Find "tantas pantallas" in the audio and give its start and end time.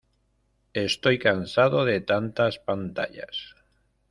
2.01-3.55